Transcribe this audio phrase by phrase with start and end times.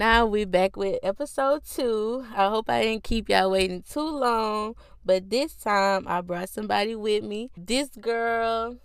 [0.00, 2.24] now we back with episode two.
[2.34, 6.96] I hope I didn't keep y'all waiting too long, but this time I brought somebody
[6.96, 7.50] with me.
[7.54, 8.78] This girl,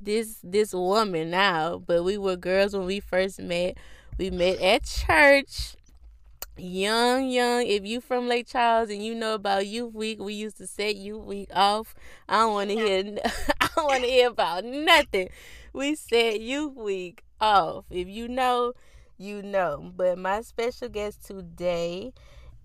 [0.00, 3.76] this this woman now, but we were girls when we first met.
[4.16, 5.76] We met at church.
[6.56, 7.66] Young, young.
[7.66, 10.96] If you from Lake Charles and you know about Youth Week, we used to set
[10.96, 11.94] Youth Week off.
[12.26, 13.18] I don't want to hear.
[13.60, 15.28] I don't want to hear about nothing.
[15.74, 17.84] We set Youth Week off.
[17.90, 18.72] If you know,
[19.18, 19.92] you know.
[19.94, 22.12] But my special guest today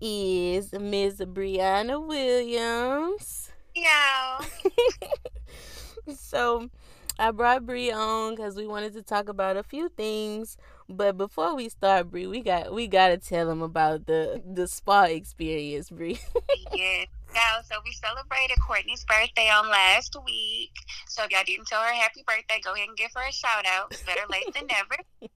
[0.00, 1.20] is Ms.
[1.26, 3.52] Brianna Williams.
[3.74, 4.40] Yeah.
[6.16, 6.70] so
[7.18, 10.56] I brought Bre on because we wanted to talk about a few things.
[10.88, 15.04] But before we start, Bre, we got we gotta tell them about the the spa
[15.04, 16.12] experience, Bre.
[16.74, 17.04] yeah.
[17.34, 20.70] Yeah, so we celebrated Courtney's birthday on last week.
[21.08, 23.66] So if y'all didn't tell her happy birthday, go ahead and give her a shout
[23.66, 23.90] out.
[24.06, 24.96] Better late than never.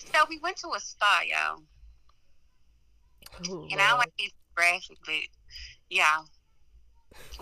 [0.00, 1.62] So we went to a spa, y'all.
[3.48, 5.14] Ooh, and I don't be graphic, but
[5.88, 6.18] yeah,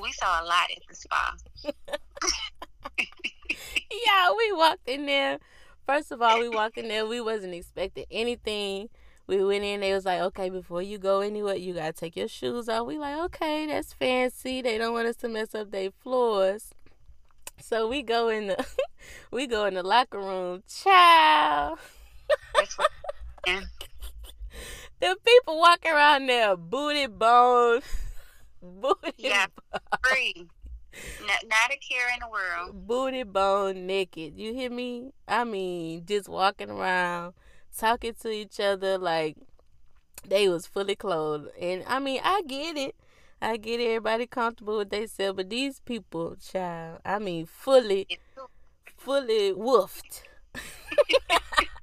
[0.00, 1.36] we saw a lot at the spa.
[2.98, 5.38] yeah, we walked in there.
[5.86, 7.06] First of all, we walked in there.
[7.06, 8.90] We wasn't expecting anything.
[9.26, 9.80] We went in.
[9.80, 12.86] They was like, okay, before you go anywhere, you gotta take your shoes off.
[12.86, 14.62] We like, okay, that's fancy.
[14.62, 16.70] They don't want us to mess up their floors.
[17.60, 18.66] So we go in the
[19.30, 20.62] we go in the locker room.
[20.68, 21.76] Ciao.
[25.00, 27.80] The people walking around there, booty bone,
[28.62, 29.12] booty.
[29.16, 29.46] Yeah,
[30.04, 30.46] free.
[31.20, 32.86] Not, not, a care in the world.
[32.86, 34.36] Booty bone naked.
[34.36, 35.12] You hear me?
[35.28, 37.34] I mean, just walking around,
[37.76, 39.36] talking to each other like
[40.26, 41.50] they was fully clothed.
[41.60, 42.96] And I mean, I get it.
[43.40, 48.08] I get everybody comfortable with themselves, but these people, child, I mean, fully,
[48.96, 50.22] fully woofed.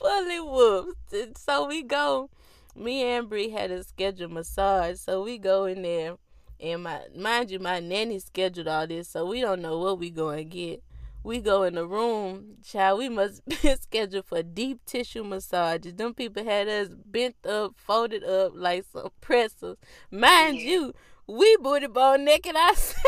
[0.00, 1.12] fully whooped.
[1.12, 2.30] And so we go.
[2.76, 6.16] Me and Bre had a scheduled massage, so we go in there.
[6.60, 10.10] And my mind you, my nanny scheduled all this, so we don't know what we
[10.10, 10.82] gonna get.
[11.22, 12.98] We go in the room, child.
[12.98, 15.94] We must be scheduled for deep tissue massages.
[15.94, 19.76] Them people had us bent up, folded up like some pressers.
[20.10, 20.70] Mind yeah.
[20.70, 20.94] you,
[21.26, 22.54] we booty bone naked.
[22.56, 23.02] I said.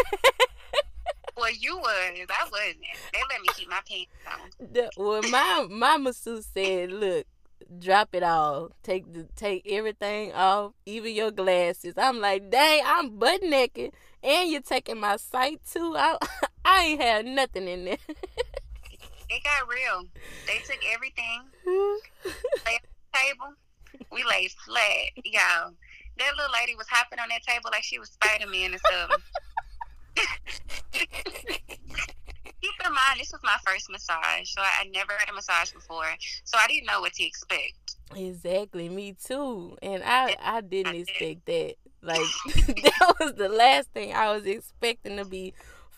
[1.37, 1.87] Well, you was.
[1.87, 2.77] I wasn't.
[3.13, 4.89] They let me keep my pants on.
[4.97, 7.27] Well, my my masseuse said, "Look,
[7.79, 8.71] drop it all.
[8.83, 13.93] Take the take everything off, even your glasses." I'm like, "Dang, I'm butt naked,
[14.23, 15.95] and you're taking my sight too.
[15.97, 16.19] I
[16.65, 17.99] I ain't had nothing in there."
[19.31, 20.07] it got real.
[20.47, 21.41] They took everything.
[21.67, 23.55] lay on the table.
[24.11, 25.73] We lay flat, y'all.
[26.19, 29.25] That little lady was hopping on that table like she was Spider Man or something.
[32.63, 35.73] Keep in mind, this was my first massage, so I, I never had a massage
[35.73, 36.07] before,
[36.45, 37.97] so I didn't know what to expect.
[38.15, 41.75] Exactly, me too, and I I didn't expect that.
[42.03, 42.21] Like
[42.55, 45.55] that was the last thing I was expecting to be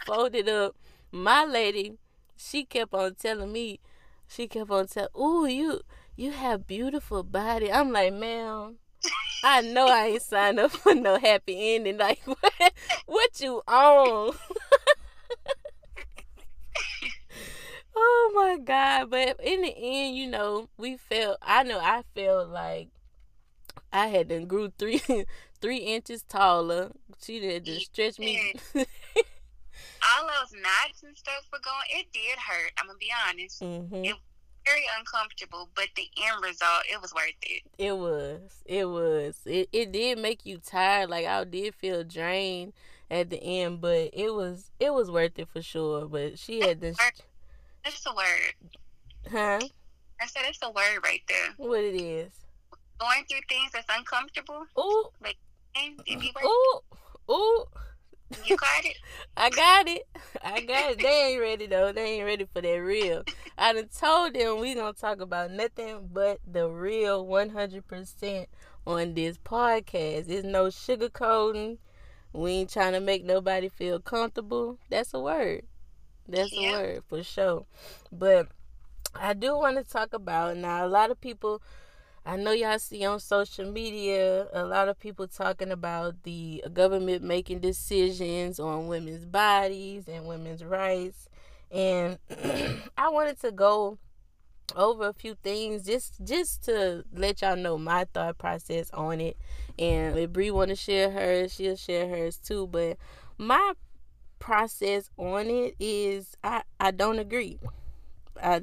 [0.07, 0.77] folded up.
[1.11, 1.95] My lady,
[2.37, 3.81] she kept on telling me,
[4.29, 5.81] she kept on telling, "Ooh, you
[6.17, 8.77] you have beautiful body." I'm like, "Ma'am,
[9.47, 11.99] I know I ain't signed up for no happy ending.
[11.99, 12.73] Like what?
[13.05, 14.35] What you on?
[17.95, 19.11] oh my god!
[19.11, 21.37] But in the end, you know, we felt.
[21.43, 22.89] I know I felt like
[23.93, 25.03] I had to grew three
[25.61, 26.93] three inches taller.
[27.23, 28.55] She did just stretch me.
[28.75, 32.01] All those knots and stuff were going.
[32.01, 32.73] It did hurt.
[32.79, 33.61] I'm gonna be honest.
[33.61, 34.05] Mm-hmm.
[34.07, 34.17] It
[34.65, 37.63] very uncomfortable, but the end result, it was worth it.
[37.79, 38.41] It was.
[38.65, 39.39] It was.
[39.45, 41.11] It it did make you tired.
[41.11, 42.73] Like I did feel drained
[43.11, 46.07] at the end, but it was it was worth it for sure.
[46.07, 46.97] But she had this.
[47.85, 48.55] It's a word.
[49.31, 49.61] Huh?
[50.21, 51.49] I said it's a word right there.
[51.57, 52.33] What it is?
[52.99, 54.65] Going through things that's uncomfortable.
[54.79, 55.09] Ooh.
[55.23, 55.37] Like,
[55.77, 56.81] worth Ooh.
[57.31, 57.65] Ooh.
[58.45, 58.97] You got it.
[59.37, 60.07] I got it.
[60.43, 60.99] I got it.
[60.99, 61.93] They ain't ready though.
[61.93, 63.23] They ain't ready for that real.
[63.57, 68.49] I done told them we gonna talk about nothing but the real one hundred percent
[68.87, 70.27] on this podcast.
[70.27, 71.79] There's no sugarcoating.
[72.33, 74.79] We ain't trying to make nobody feel comfortable.
[74.91, 75.63] That's a word.
[76.29, 76.71] That's yeah.
[76.71, 77.67] a word for sure.
[78.11, 78.49] But
[79.15, 80.85] I do want to talk about now.
[80.85, 81.63] A lot of people
[82.27, 87.23] I know y'all see on social media a lot of people talking about the government
[87.23, 91.29] making decisions on women's bodies and women's rights.
[91.71, 92.19] And
[92.97, 93.99] I wanted to go
[94.75, 99.37] over a few things just just to let y'all know my thought process on it.
[99.79, 102.67] And if Bre want to share hers, she'll share hers too.
[102.67, 102.97] But
[103.37, 103.75] my
[104.39, 107.59] process on it is I I don't agree.
[108.43, 108.63] I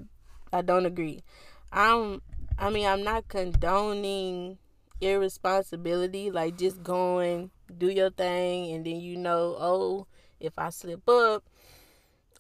[0.52, 1.22] I don't agree.
[1.72, 2.22] I'm
[2.62, 4.60] I mean, I'm not condoning
[5.02, 10.06] irresponsibility, like just going do your thing and then you know, oh,
[10.40, 11.44] if I slip up,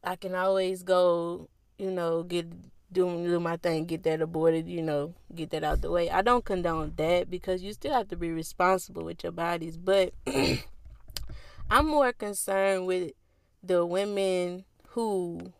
[0.04, 2.48] I can always go, you know, get
[2.92, 6.12] do, do my thing, get that aborted, you know, get that out the way.
[6.12, 10.14] I don't condone that because you still have to be responsible with your bodies, but
[11.72, 13.14] I'm more concerned with
[13.64, 15.52] the women who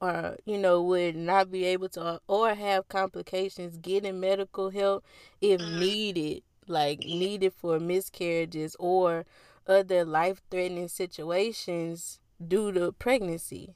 [0.00, 5.04] are, you know, would not be able to or have complications getting medical help
[5.40, 5.80] if mm-hmm.
[5.80, 9.24] needed, like needed for miscarriages or
[9.66, 13.74] other life threatening situations due to pregnancy.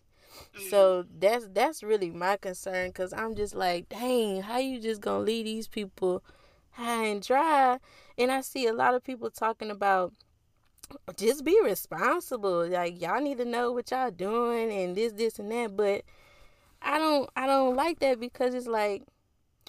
[0.70, 1.18] So mm-hmm.
[1.18, 5.44] that's that's really my concern because I'm just like, dang, how you just gonna leave
[5.44, 6.22] these people
[6.70, 7.78] high and dry?
[8.16, 10.12] And I see a lot of people talking about
[11.16, 12.68] just be responsible.
[12.68, 15.76] Like y'all need to know what y'all doing and this, this, and that.
[15.76, 16.02] But
[16.80, 19.02] I don't, I don't like that because it's like,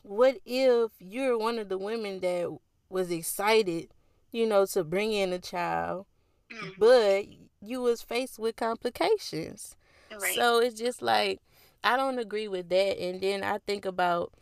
[0.03, 2.55] what if you're one of the women that
[2.89, 3.89] was excited,
[4.31, 6.05] you know, to bring in a child,
[6.51, 6.69] mm-hmm.
[6.77, 7.25] but
[7.61, 9.75] you was faced with complications.
[10.11, 10.35] Right.
[10.35, 11.39] So it's just like
[11.83, 13.01] I don't agree with that.
[13.01, 14.33] And then I think about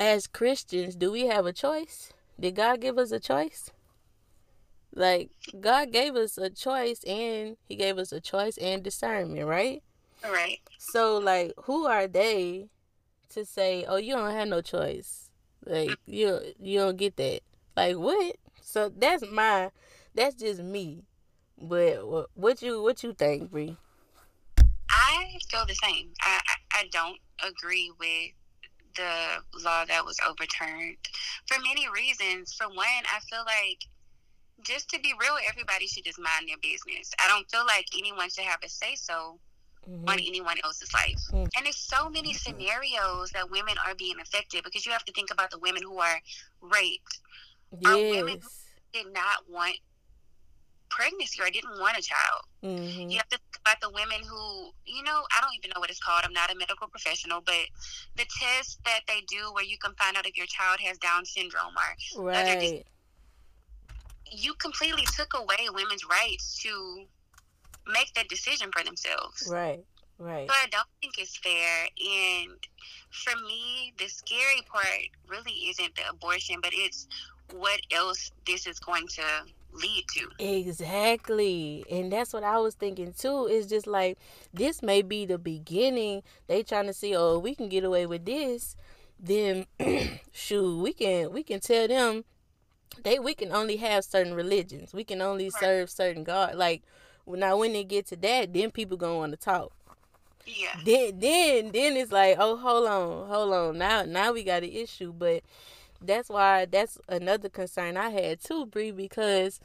[0.00, 2.12] as Christians, do we have a choice?
[2.40, 3.70] Did God give us a choice?
[4.94, 5.30] Like
[5.60, 9.82] God gave us a choice and he gave us a choice and discernment, right?
[10.22, 10.60] Right.
[10.78, 12.68] So like who are they
[13.30, 15.30] to say, "Oh, you don't have no choice."
[15.66, 17.40] Like you you don't get that.
[17.76, 18.36] Like what?
[18.62, 19.70] So that's my
[20.14, 21.04] that's just me.
[21.60, 23.74] But what, you what you think, Bre?
[24.90, 26.10] I feel the same.
[26.22, 28.30] I, I, I don't agree with
[28.96, 30.96] the law that was overturned
[31.46, 32.52] for many reasons.
[32.54, 33.84] For one, I feel like
[34.62, 37.12] just to be real, everybody should just mind their business.
[37.18, 39.38] I don't feel like anyone should have a say so
[39.88, 40.08] mm-hmm.
[40.08, 41.20] on anyone else's life.
[41.28, 41.46] Mm-hmm.
[41.56, 45.30] And there's so many scenarios that women are being affected because you have to think
[45.30, 46.20] about the women who are
[46.60, 47.20] raped.
[47.80, 47.92] Yes.
[47.92, 48.48] Are women who
[48.92, 49.76] did not want
[50.94, 52.42] pregnancy or didn't want a child.
[52.62, 53.10] Mm-hmm.
[53.10, 55.90] You have to think about the women who, you know, I don't even know what
[55.90, 56.22] it's called.
[56.24, 57.66] I'm not a medical professional, but
[58.16, 61.24] the test that they do where you can find out if your child has Down
[61.24, 61.74] syndrome
[62.16, 62.46] or right.
[62.46, 62.60] other
[64.34, 67.04] you completely took away women's rights to
[67.86, 69.48] make that decision for themselves.
[69.50, 69.84] Right.
[70.18, 70.48] Right.
[70.48, 71.88] So I don't think it's fair.
[71.98, 72.52] And
[73.10, 77.08] for me, the scary part really isn't the abortion, but it's
[77.52, 79.22] what else this is going to
[79.72, 80.28] lead to.
[80.38, 81.84] Exactly.
[81.90, 83.48] And that's what I was thinking too.
[83.50, 84.18] It's just like
[84.52, 86.22] this may be the beginning.
[86.46, 88.76] They trying to see, oh, we can get away with this.
[89.18, 89.66] Then
[90.32, 92.24] shoot, we can we can tell them
[93.02, 94.92] they we can only have certain religions.
[94.92, 95.60] We can only right.
[95.60, 96.54] serve certain God.
[96.54, 96.82] Like
[97.26, 99.72] now when they get to that, then people gonna want to talk.
[100.46, 100.78] Yeah.
[100.84, 103.78] Then then then it's like, oh hold on, hold on.
[103.78, 105.12] Now now we got an issue.
[105.12, 105.42] But
[106.00, 109.60] that's why that's another concern I had too, Bre, because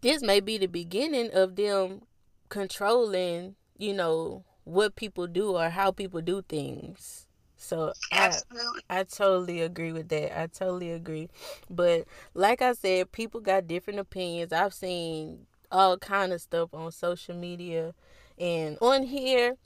[0.00, 2.02] this may be the beginning of them
[2.48, 7.26] controlling, you know, what people do or how people do things.
[7.62, 8.82] So Absolutely.
[8.90, 10.38] I, I totally agree with that.
[10.38, 11.28] I totally agree.
[11.70, 14.52] But like I said, people got different opinions.
[14.52, 17.94] I've seen all kind of stuff on social media
[18.38, 19.56] and on here.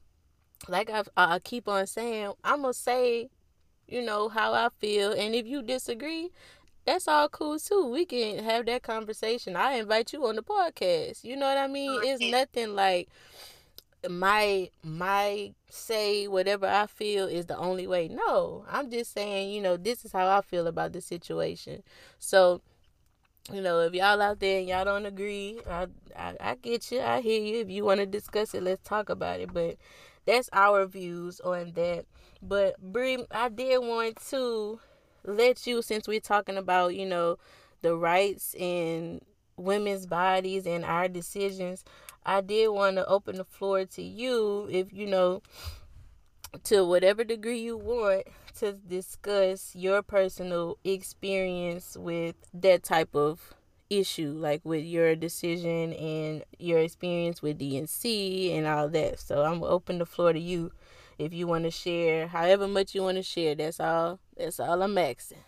[0.69, 3.31] Like I I keep on saying, I'm gonna say
[3.89, 5.13] you know, how I feel.
[5.13, 6.31] And if you disagree,
[6.85, 7.87] that's all cool too.
[7.87, 9.57] We can have that conversation.
[9.57, 11.25] I invite you on the podcast.
[11.25, 12.01] You know what I mean?
[12.03, 13.09] It's nothing like
[14.09, 18.09] my my say whatever I feel is the only way.
[18.09, 21.83] No, I'm just saying, you know, this is how I feel about the situation.
[22.19, 22.63] So,
[23.53, 25.87] you know, if y'all out there and y'all don't agree, I
[26.17, 27.01] I, I get you.
[27.01, 27.61] I hear you.
[27.61, 29.53] If you want to discuss it, let's talk about it.
[29.53, 29.77] But
[30.25, 32.07] that's our views on that.
[32.43, 34.81] But Bre, I did want to
[35.25, 37.39] let you, since we're talking about, you know,
[37.83, 39.21] the rights in
[39.57, 41.85] women's bodies and our decisions,
[42.27, 45.43] I did want to open the floor to you, if you know,
[46.65, 48.25] to whatever degree you want
[48.59, 53.55] to discuss your personal experience with that type of
[53.89, 59.21] issue, like with your decision and your experience with D&C and all that.
[59.21, 60.73] So I'm open the floor to you
[61.21, 63.55] if you want to share, however much you want to share.
[63.55, 64.19] That's all.
[64.37, 65.39] That's all I'm asking.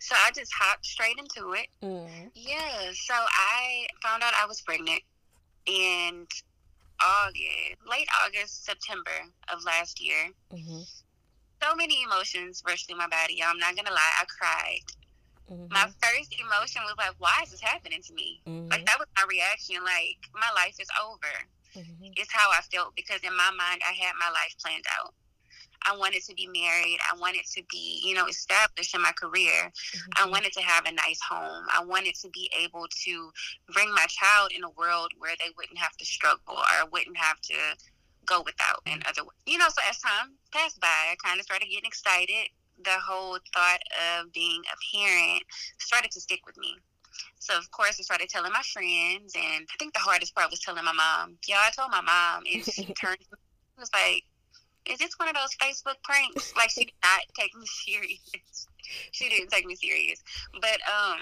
[0.00, 1.68] So I just hopped straight into it.
[1.80, 2.30] Mm.
[2.34, 2.90] Yeah.
[2.92, 5.00] So I found out I was pregnant
[5.66, 6.26] in
[7.00, 10.30] August, late August, September of last year.
[10.52, 10.80] Mm-hmm.
[11.62, 13.42] So many emotions rushed through my body.
[13.42, 14.86] I'm not gonna lie, I cried.
[15.50, 15.72] Mm-hmm.
[15.72, 18.40] My first emotion was like, why is this happening to me?
[18.46, 18.68] Mm-hmm.
[18.68, 19.76] Like, that was my reaction.
[19.84, 21.34] Like, my life is over.
[21.76, 22.16] Mm-hmm.
[22.16, 25.12] It's how I felt because in my mind, I had my life planned out.
[25.86, 26.98] I wanted to be married.
[27.10, 29.70] I wanted to be, you know, established in my career.
[29.70, 30.24] Mm-hmm.
[30.24, 31.66] I wanted to have a nice home.
[31.74, 33.30] I wanted to be able to
[33.72, 37.40] bring my child in a world where they wouldn't have to struggle or wouldn't have
[37.42, 37.54] to
[38.26, 41.66] go without in other you know so as time passed by i kind of started
[41.66, 42.48] getting excited
[42.82, 43.80] the whole thought
[44.16, 45.42] of being a parent
[45.78, 46.74] started to stick with me
[47.38, 50.60] so of course I started telling my friends, and I think the hardest part was
[50.60, 51.36] telling my mom.
[51.46, 53.20] Yeah, I told my mom, and she turned.
[53.20, 54.24] It was like,
[54.86, 58.68] "Is this one of those Facebook pranks?" Like she did not take me serious.
[59.12, 60.22] she didn't take me serious,
[60.60, 61.18] but um,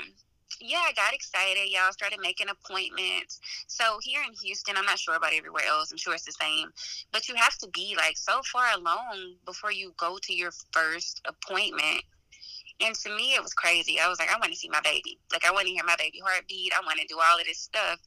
[0.60, 1.68] yeah, I got excited.
[1.70, 3.40] Y'all started making appointments.
[3.66, 5.90] So here in Houston, I'm not sure about everywhere else.
[5.90, 6.68] I'm sure it's the same,
[7.12, 11.22] but you have to be like so far along before you go to your first
[11.26, 12.02] appointment
[12.84, 14.00] and to me, it was crazy.
[14.00, 15.18] I was like, I want to see my baby.
[15.32, 16.72] Like, I want to hear my baby heartbeat.
[16.76, 18.00] I want to do all of this stuff.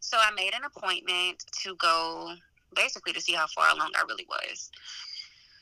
[0.00, 2.34] So I made an appointment to go
[2.74, 4.70] basically to see how far along I really was.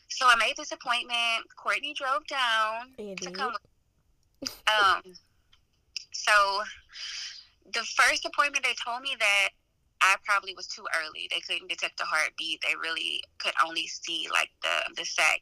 [0.09, 1.45] So I made this appointment.
[1.57, 3.55] Courtney drove down to come.
[4.43, 5.03] Um,
[6.13, 6.33] so
[7.73, 9.49] the first appointment, they told me that
[10.01, 11.29] I probably was too early.
[11.31, 12.61] They couldn't detect a heartbeat.
[12.63, 15.41] They really could only see like the the sac,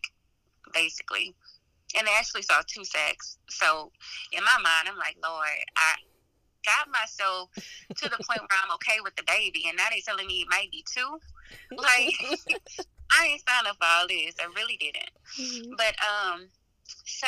[0.73, 1.35] basically
[1.97, 3.39] and they actually saw two sacks.
[3.49, 3.91] So
[4.33, 5.95] in my mind, I'm like, Lord, I
[6.65, 10.27] got myself to the point where I'm okay with the baby, and now they telling
[10.27, 11.19] me it might be two.
[11.77, 12.15] Like
[13.13, 14.35] I ain't signed up for all this.
[14.41, 15.15] I really didn't.
[15.39, 15.75] Mm-hmm.
[15.77, 16.49] But um,
[17.05, 17.27] so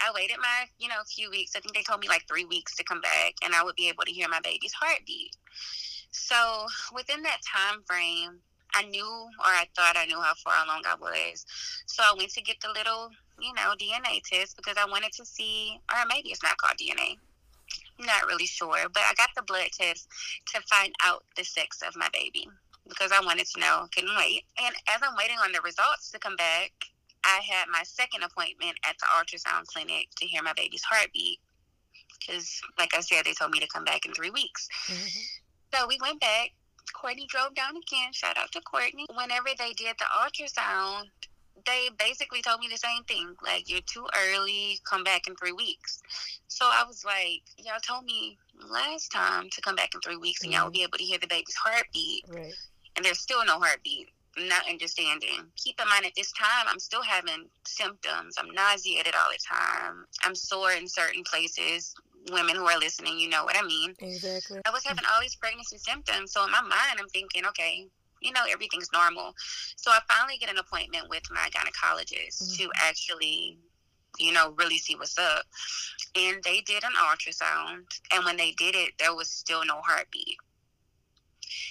[0.00, 1.52] I waited my you know a few weeks.
[1.56, 3.88] I think they told me like three weeks to come back, and I would be
[3.88, 5.36] able to hear my baby's heartbeat.
[6.10, 8.40] So within that time frame,
[8.74, 11.44] I knew or I thought I knew how far along I was.
[11.86, 15.24] So I went to get the little you know, DNA test because I wanted to
[15.24, 17.18] see, or maybe it's not called DNA.
[18.00, 20.08] Not really sure, but I got the blood test
[20.54, 22.48] to find out the sex of my baby
[22.88, 23.86] because I wanted to know.
[23.94, 24.44] Couldn't wait.
[24.62, 26.72] And as I'm waiting on the results to come back,
[27.24, 31.38] I had my second appointment at the ultrasound clinic to hear my baby's heartbeat
[32.18, 34.68] because, like I said, they told me to come back in three weeks.
[34.86, 35.20] Mm-hmm.
[35.74, 36.50] So we went back.
[36.94, 38.12] Courtney drove down again.
[38.12, 39.06] Shout out to Courtney.
[39.14, 41.04] Whenever they did the ultrasound,
[41.66, 43.34] they basically told me the same thing.
[43.44, 46.00] Like, you're too early, come back in three weeks.
[46.58, 48.36] So I was like, y'all told me
[48.68, 50.58] last time to come back in three weeks and mm-hmm.
[50.58, 52.24] y'all would be able to hear the baby's heartbeat.
[52.26, 52.52] Right.
[52.96, 54.08] And there's still no heartbeat.
[54.36, 55.46] I'm not understanding.
[55.54, 58.34] Keep in mind at this time, I'm still having symptoms.
[58.40, 60.04] I'm nauseated all the time.
[60.24, 61.94] I'm sore in certain places.
[62.32, 63.94] Women who are listening, you know what I mean.
[64.00, 64.58] Exactly.
[64.66, 66.32] I was having all these pregnancy symptoms.
[66.32, 67.86] So in my mind, I'm thinking, okay,
[68.20, 69.32] you know, everything's normal.
[69.76, 72.64] So I finally get an appointment with my gynecologist mm-hmm.
[72.64, 73.58] to actually,
[74.18, 75.44] you know, really see what's up.
[76.14, 77.84] And they did an ultrasound.
[78.12, 80.36] And when they did it, there was still no heartbeat.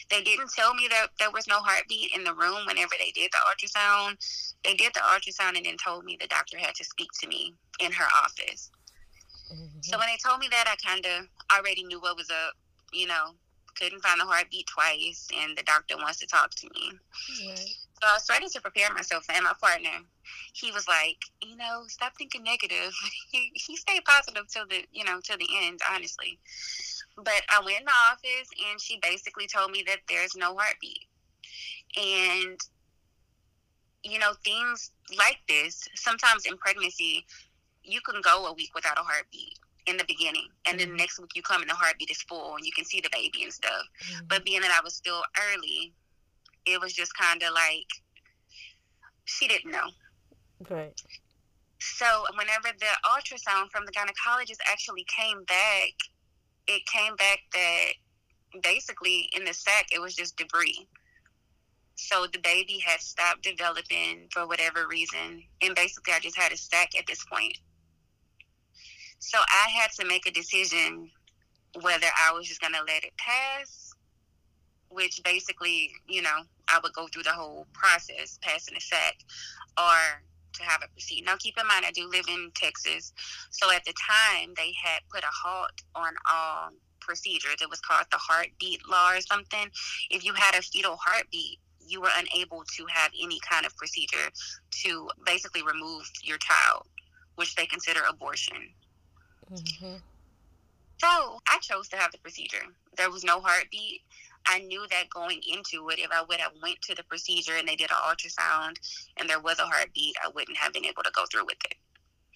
[0.10, 3.32] They didn't tell me that there was no heartbeat in the room whenever they did
[3.32, 4.18] the ultrasound.
[4.64, 7.54] They did the ultrasound and then told me the doctor had to speak to me
[7.80, 8.72] in her office.
[9.54, 9.80] Mm-hmm.
[9.82, 12.54] So when they told me that, I kind of already knew what was up,
[12.92, 13.32] you know,
[13.76, 16.92] couldn't find the heartbeat twice, and the doctor wants to talk to me.
[18.02, 20.04] So I started to prepare myself, and my partner,
[20.54, 22.94] he was like, you know, stop thinking negative.
[23.32, 26.38] he, he stayed positive till the, you know, till the end, honestly.
[27.16, 31.06] But I went in the office, and she basically told me that there's no heartbeat,
[31.96, 32.60] and
[34.04, 35.88] you know, things like this.
[35.96, 37.26] Sometimes in pregnancy,
[37.84, 40.98] you can go a week without a heartbeat in the beginning, and then the mm-hmm.
[40.98, 43.44] next week you come and the heartbeat is full and you can see the baby
[43.44, 43.88] and stuff.
[44.12, 44.26] Mm-hmm.
[44.28, 45.24] But being that I was still
[45.54, 45.94] early,
[46.68, 47.88] it was just kind of like
[49.26, 49.90] she didn't know.
[50.70, 51.00] Right.
[51.80, 52.06] So
[52.36, 55.94] whenever the ultrasound from the gynecologist actually came back,
[56.68, 57.92] it came back that
[58.64, 60.88] basically in the sac it was just debris.
[61.96, 66.58] So the baby had stopped developing for whatever reason, and basically I just had a
[66.58, 67.58] sac at this point.
[69.20, 71.10] So I had to make a decision
[71.82, 73.92] whether I was just going to let it pass,
[74.90, 79.16] which basically, you know, I would go through the whole process, passing the sac,
[79.78, 80.22] or
[80.54, 81.26] to have a proceed.
[81.26, 83.14] Now, keep in mind, I do live in Texas.
[83.52, 86.70] So at the time, they had put a halt on all
[87.00, 87.56] procedures.
[87.62, 89.70] It was called the heartbeat law or something.
[90.10, 94.30] If you had a fetal heartbeat, you were unable to have any kind of procedure
[94.84, 96.84] to basically remove your child,
[97.36, 98.74] which they consider abortion.
[99.52, 99.96] Mm-hmm.
[100.98, 102.66] So I chose to have the procedure.
[102.98, 104.02] There was no heartbeat.
[104.48, 107.68] I knew that going into it, if I would have went to the procedure and
[107.68, 108.76] they did an ultrasound
[109.18, 111.76] and there was a heartbeat, I wouldn't have been able to go through with it.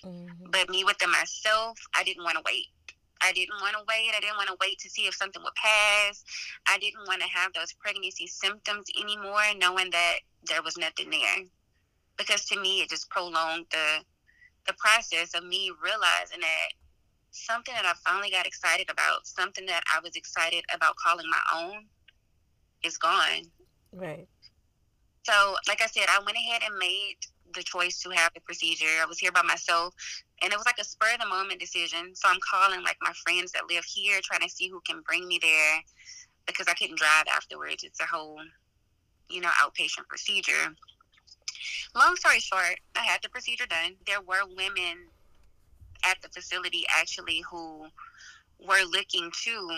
[0.06, 0.52] Mm-hmm.
[0.52, 2.68] But me with them myself, I didn't want to wait.
[3.22, 4.12] I didn't want to wait.
[4.18, 6.24] I didn't want to wait to see if something would pass.
[6.68, 11.46] I didn't want to have those pregnancy symptoms anymore, knowing that there was nothing there.
[12.18, 14.04] because to me it just prolonged the
[14.68, 16.70] the process of me realizing that
[17.32, 21.62] something that I finally got excited about, something that I was excited about calling my
[21.62, 21.86] own,
[22.84, 23.44] is gone.
[23.92, 24.28] Right.
[25.24, 27.18] So, like I said, I went ahead and made
[27.54, 28.86] the choice to have the procedure.
[29.02, 29.94] I was here by myself,
[30.42, 32.16] and it was like a spur of the moment decision.
[32.16, 35.28] So I'm calling like my friends that live here, trying to see who can bring
[35.28, 35.82] me there
[36.48, 37.84] because I couldn't drive afterwards.
[37.84, 38.40] It's a whole,
[39.30, 40.76] you know, outpatient procedure.
[41.96, 43.96] Long story short, I had the procedure done.
[44.08, 45.08] There were women
[46.10, 47.86] at the facility actually who
[48.60, 49.70] were looking to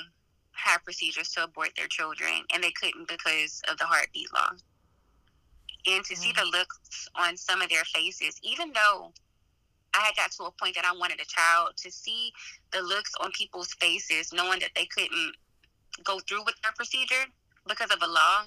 [0.53, 4.49] have procedures to abort their children, and they couldn't because of the heartbeat law.
[5.85, 6.21] And to mm-hmm.
[6.21, 9.11] see the looks on some of their faces, even though
[9.93, 12.31] I had got to a point that I wanted a child, to see
[12.71, 15.35] the looks on people's faces, knowing that they couldn't
[16.03, 17.25] go through with their procedure
[17.67, 18.45] because of a law,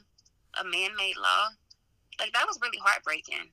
[0.60, 1.48] a man made law,
[2.18, 3.50] like that was really heartbreaking.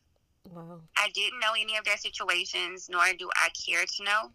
[0.50, 0.82] Wow.
[0.98, 4.32] I didn't know any of their situations, nor do I care to know.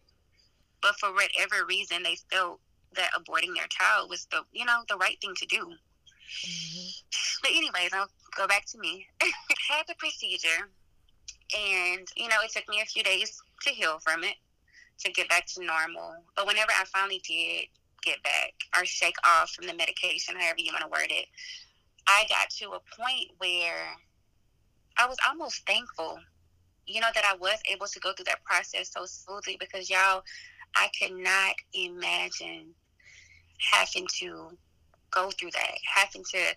[0.81, 2.61] But for whatever reason, they felt
[2.97, 5.59] that aborting their child was the, you know, the right thing to do.
[5.59, 6.89] Mm-hmm.
[7.43, 9.07] But anyways, I'll go back to me.
[9.69, 10.69] Had the procedure,
[11.57, 14.35] and you know, it took me a few days to heal from it,
[15.01, 16.15] to get back to normal.
[16.37, 17.67] But whenever I finally did
[18.03, 21.27] get back or shake off from the medication, however you want to word it,
[22.07, 23.97] I got to a point where
[24.97, 26.19] I was almost thankful,
[26.87, 30.23] you know, that I was able to go through that process so smoothly because y'all,
[30.75, 32.75] I could not imagine
[33.59, 34.51] having to
[35.11, 36.55] go through that, having to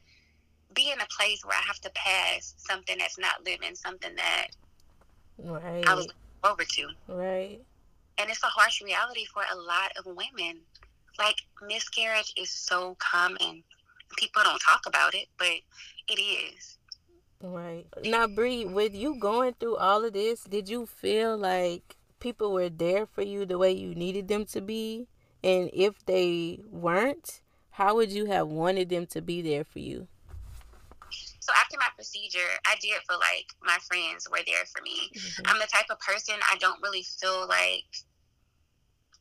[0.73, 4.47] be in a place where I have to pass something that's not living, something that
[5.37, 5.87] right.
[5.87, 6.07] I was
[6.43, 6.87] over to.
[7.07, 7.59] Right.
[8.17, 10.59] And it's a harsh reality for a lot of women.
[11.19, 11.35] Like
[11.67, 13.63] miscarriage is so common.
[14.17, 15.57] People don't talk about it, but
[16.07, 16.77] it is.
[17.41, 17.85] Right.
[18.03, 22.69] Now, Bree, with you going through all of this, did you feel like people were
[22.69, 25.07] there for you the way you needed them to be?
[25.43, 30.07] And if they weren't, how would you have wanted them to be there for you?
[31.39, 35.09] So after my procedure, I did feel like my friends were there for me.
[35.15, 35.47] Mm-hmm.
[35.47, 37.89] I'm the type of person I don't really feel like,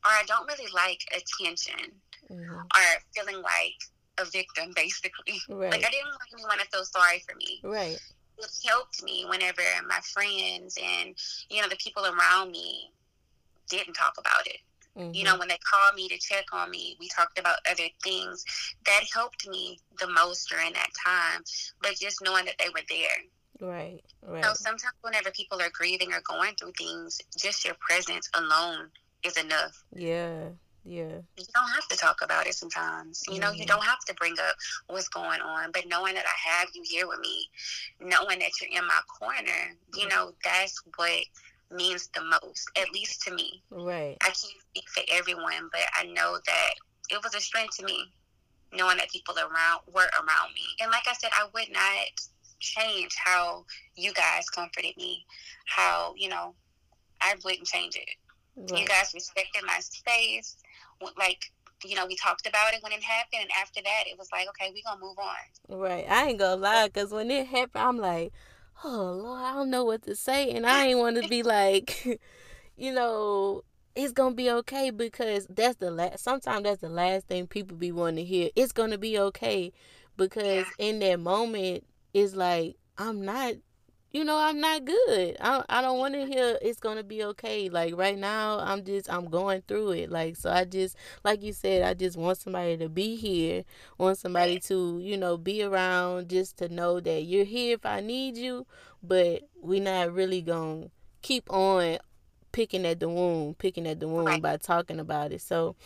[0.05, 1.93] or I don't really like attention,
[2.31, 2.55] mm-hmm.
[2.55, 2.87] or
[3.17, 3.81] feeling like
[4.19, 5.41] a victim, basically.
[5.49, 5.73] Right.
[5.73, 7.61] Like I didn't want anyone to feel sorry for me.
[7.65, 7.99] Right.
[8.41, 11.15] It helped me whenever my friends and
[11.49, 12.91] you know the people around me
[13.69, 14.59] didn't talk about it.
[14.99, 15.15] Mm-hmm.
[15.15, 18.45] You know, when they called me to check on me, we talked about other things
[18.87, 21.43] that helped me the most during that time.
[21.81, 23.69] But just knowing that they were there.
[23.69, 24.45] Right, right.
[24.45, 28.89] So sometimes, whenever people are grieving or going through things, just your presence alone
[29.23, 29.83] is enough.
[29.95, 30.49] Yeah,
[30.85, 31.19] yeah.
[31.37, 33.23] You don't have to talk about it sometimes.
[33.29, 33.61] You know, mm-hmm.
[33.61, 35.71] you don't have to bring up what's going on.
[35.73, 37.49] But knowing that I have you here with me,
[38.01, 41.21] knowing that you're in my corner, you know, that's what
[41.71, 43.63] means the most, at least to me.
[43.71, 44.17] Right.
[44.21, 46.71] I can't speak for everyone, but I know that
[47.11, 48.05] it was a strength to me,
[48.73, 50.65] knowing that people around were around me.
[50.81, 52.07] And like I said, I would not
[52.59, 53.65] change how
[53.97, 55.25] you guys comforted me,
[55.67, 56.55] how, you know,
[57.21, 58.09] I wouldn't change it.
[58.57, 58.81] Right.
[58.81, 60.57] You guys respected my space
[61.19, 61.51] like
[61.85, 64.47] you know, we talked about it when it happened, and after that, it was like,
[64.49, 65.81] okay, we gonna move on.
[65.81, 66.05] Right.
[66.09, 68.33] I ain't gonna lie, cause when it happened, I'm like,
[68.85, 72.21] oh Lord, I don't know what to say, and I ain't want to be like,
[72.77, 73.63] you know,
[73.95, 76.23] it's gonna be okay because that's the last.
[76.23, 78.51] Sometimes that's the last thing people be wanting to hear.
[78.57, 79.73] It's gonna be okay,
[80.17, 80.87] because yeah.
[80.87, 83.55] in that moment, it's like I'm not
[84.13, 85.37] you know i'm not good.
[85.41, 87.69] I, I don't want to hear it's gonna be okay.
[87.69, 90.11] Like right now i'm just i'm going through it.
[90.11, 93.65] Like so i just like you said i just want somebody to be here
[93.99, 98.01] want somebody to you know be around just to know that you're here if i
[98.01, 98.67] need you
[99.03, 100.87] but we're not really gonna
[101.23, 101.99] keep on
[102.53, 105.41] picking at the wound picking at the wound by talking about it.
[105.41, 105.77] So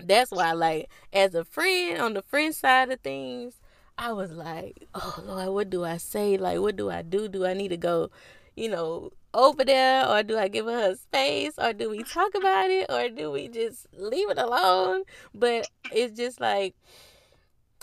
[0.00, 3.60] that's why like as a friend on the friend side of things
[3.98, 6.36] I was like, oh Lord, what do I say?
[6.36, 7.28] Like, what do I do?
[7.28, 8.10] Do I need to go,
[8.56, 12.70] you know, over there or do I give her space or do we talk about
[12.70, 15.04] it or do we just leave it alone?
[15.34, 16.74] But it's just like,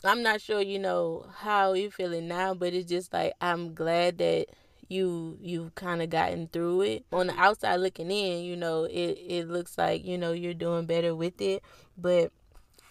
[0.04, 4.18] I'm not sure, you know, how you're feeling now, but it's just like, I'm glad
[4.20, 4.48] that
[4.90, 9.18] you you've kind of gotten through it on the outside looking in you know it
[9.28, 11.64] it looks like you know you're doing better with it
[11.96, 12.32] but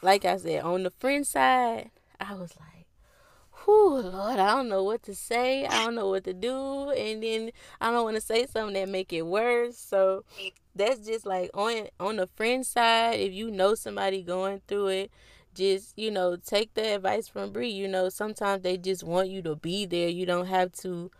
[0.00, 2.67] like i said on the friend side i was like
[3.68, 5.66] whew, Lord, I don't know what to say.
[5.66, 6.90] I don't know what to do.
[6.90, 7.50] And then
[7.83, 9.76] I don't want to say something that make it worse.
[9.76, 10.24] So
[10.74, 15.11] that's just like on on the friend side, if you know somebody going through it,
[15.54, 17.64] just, you know, take the advice from Bre.
[17.64, 20.09] You know, sometimes they just want you to be there.
[20.09, 21.11] You don't have to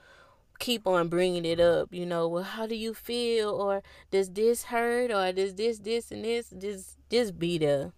[0.59, 1.93] keep on bringing it up.
[1.93, 6.11] You know, well, how do you feel, or does this hurt, or does this, this,
[6.11, 6.55] and this?
[6.57, 7.93] Just, just be there.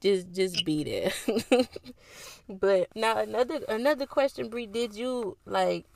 [0.00, 1.12] Just, just be there.
[2.48, 4.62] but now another, another question, Bre.
[4.62, 5.86] Did you like?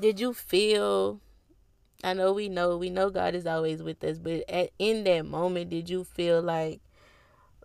[0.00, 1.20] Did you feel?
[2.04, 5.26] I know we know we know God is always with us, but at in that
[5.26, 6.80] moment, did you feel like,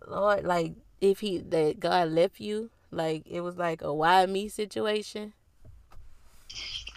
[0.06, 4.48] Lord, like if He that God left you, like it was like a why me
[4.48, 5.32] situation?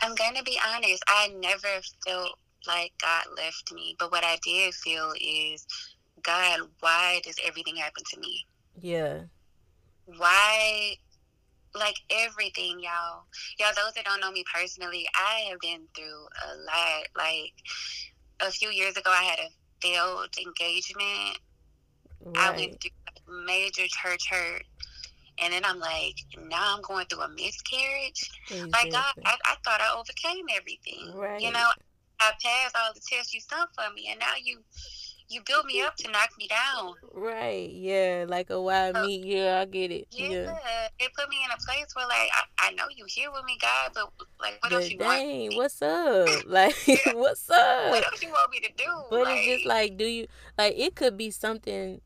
[0.01, 1.03] I'm gonna be honest.
[1.07, 5.65] I never felt like God left me, but what I did feel is,
[6.23, 8.45] God, why does everything happen to me?
[8.79, 9.21] Yeah.
[10.05, 10.95] Why?
[11.73, 13.23] Like everything, y'all.
[13.59, 17.07] Y'all, those that don't know me personally, I have been through a lot.
[17.15, 17.53] Like
[18.39, 19.49] a few years ago, I had a
[19.81, 21.39] failed engagement.
[22.23, 22.37] Right.
[22.37, 22.91] I went through
[23.27, 24.63] a major church hurt.
[25.41, 26.15] And then I'm like,
[26.49, 28.29] now I'm going through a miscarriage.
[28.51, 31.11] Like God, I, I thought I overcame everything.
[31.15, 31.41] Right.
[31.41, 31.67] You know,
[32.19, 34.59] I passed all the tests you sent for me, and now you
[35.31, 36.93] you build me up to knock me down.
[37.13, 37.69] Right.
[37.71, 38.25] Yeah.
[38.27, 39.17] Like a wild Uh, me?
[39.23, 40.07] Yeah, I get it.
[40.11, 40.87] Yeah, Yeah.
[40.99, 43.57] it put me in a place where like I, I know you here with me,
[43.61, 45.19] God, but like what else But you want?
[45.19, 46.27] dang, what's up?
[46.45, 46.75] Like,
[47.13, 47.89] what's up?
[47.91, 48.91] What else you want me to do?
[49.09, 50.75] But like, it's just like, do you like?
[50.77, 52.01] It could be something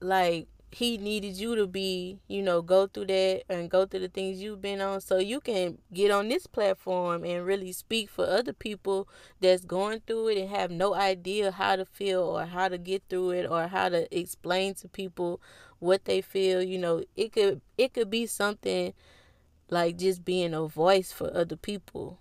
[0.00, 4.08] like he needed you to be, you know, go through that and go through the
[4.08, 8.26] things you've been on, so you can get on this platform and really speak for
[8.26, 9.08] other people
[9.40, 13.02] that's going through it and have no idea how to feel or how to get
[13.08, 15.40] through it or how to explain to people
[15.78, 16.62] what they feel.
[16.62, 18.92] You know, it could it could be something
[19.70, 22.18] like just being a voice for other people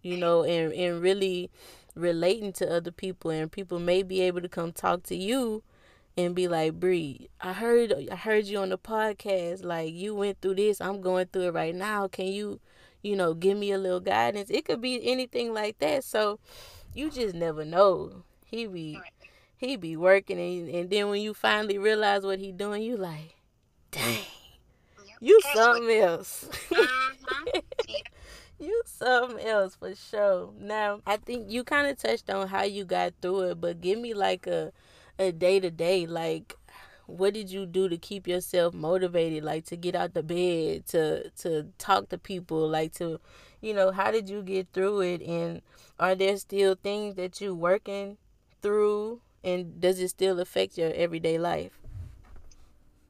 [0.00, 1.50] you know, and, and really
[1.96, 5.64] relating to other people and people may be able to come talk to you
[6.16, 10.40] and be like, Bre, I heard I heard you on the podcast, like you went
[10.40, 12.08] through this, I'm going through it right now.
[12.08, 12.60] Can you,
[13.02, 14.50] you know, give me a little guidance?
[14.50, 16.04] It could be anything like that.
[16.04, 16.38] So
[16.94, 18.24] you just never know.
[18.44, 18.98] He be
[19.56, 23.36] he be working and, and then when you finally realize what he doing, you like,
[23.90, 24.24] dang,
[25.20, 26.48] you something else.
[26.70, 26.88] Mhm.
[27.52, 27.60] Yeah.
[28.58, 30.50] you something else for sure.
[30.58, 33.98] Now, I think you kind of touched on how you got through it, but give
[33.98, 34.72] me like a
[35.18, 36.54] a day to day like
[37.06, 41.30] what did you do to keep yourself motivated like to get out the bed to
[41.30, 43.20] to talk to people like to
[43.60, 45.62] you know how did you get through it and
[45.98, 48.16] are there still things that you working
[48.60, 51.78] through and does it still affect your everyday life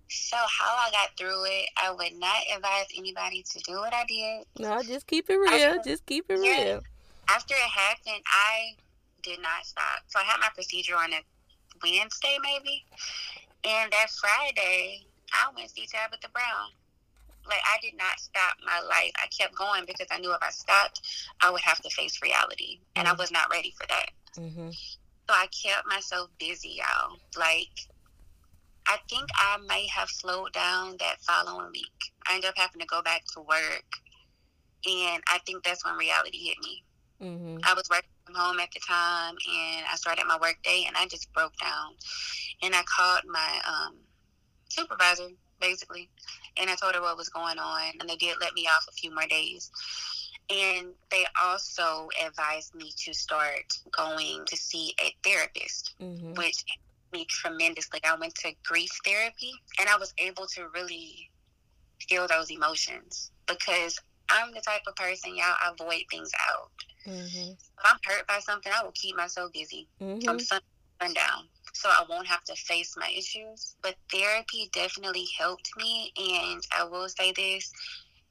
[0.09, 4.05] So how I got through it, I would not advise anybody to do what I
[4.07, 4.45] did.
[4.59, 6.65] no just keep it real just keep it Yeah.
[6.65, 6.81] real
[7.29, 8.77] After it happened, I
[9.23, 10.03] did not stop.
[10.07, 11.21] So I had my procedure on a
[11.83, 12.85] Wednesday, maybe,
[13.65, 16.71] and that Friday, I went see Tabitha Brown.
[17.47, 19.13] Like I did not stop my life.
[19.23, 21.01] I kept going because I knew if I stopped,
[21.43, 23.19] I would have to face reality, and I Mhm.
[23.19, 24.11] was not ready for that.
[24.37, 24.71] hmm
[25.29, 27.19] So I kept myself busy, y'all.
[27.37, 27.71] Like,
[28.87, 32.13] I think I may have slowed down that following week.
[32.29, 33.85] I ended up having to go back to work.
[34.87, 36.85] And I think that's when reality hit me.
[37.21, 40.85] Hmm I was working from home at the time and I started my work day
[40.87, 41.95] and I just broke down.
[42.63, 43.97] And I called my um,
[44.69, 45.29] supervisor,
[45.61, 46.11] basically,
[46.57, 47.83] and I told her what was going on.
[48.01, 49.71] And they did let me off a few more days.
[50.51, 57.13] And they also advised me to start going to see a therapist hmm which helped
[57.13, 58.01] me tremendously.
[58.05, 61.31] I went to grief therapy and I was able to really
[62.09, 63.99] feel those emotions because
[64.31, 66.71] I'm the type of person, y'all, I void things out.
[67.05, 70.61] hmm If I'm hurt by something, I will keep myself busy hmm from sun
[71.01, 73.77] sundown so I won't have to face my issues.
[73.83, 76.11] But therapy definitely helped me.
[76.17, 77.71] And I will say this